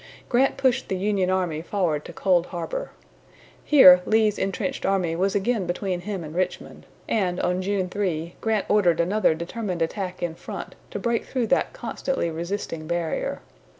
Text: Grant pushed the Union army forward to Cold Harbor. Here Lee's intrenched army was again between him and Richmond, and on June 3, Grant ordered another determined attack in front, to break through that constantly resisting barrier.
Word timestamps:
Grant 0.29 0.57
pushed 0.57 0.87
the 0.89 0.97
Union 0.97 1.29
army 1.29 1.61
forward 1.61 2.05
to 2.05 2.11
Cold 2.11 2.47
Harbor. 2.47 2.89
Here 3.63 4.01
Lee's 4.07 4.39
intrenched 4.39 4.83
army 4.83 5.15
was 5.15 5.35
again 5.35 5.67
between 5.67 5.99
him 6.01 6.23
and 6.23 6.33
Richmond, 6.33 6.87
and 7.07 7.39
on 7.41 7.61
June 7.61 7.87
3, 7.87 8.33
Grant 8.41 8.65
ordered 8.67 8.99
another 8.99 9.35
determined 9.35 9.83
attack 9.83 10.23
in 10.23 10.33
front, 10.33 10.73
to 10.89 10.97
break 10.97 11.25
through 11.25 11.45
that 11.53 11.73
constantly 11.73 12.31
resisting 12.31 12.87
barrier. 12.87 13.41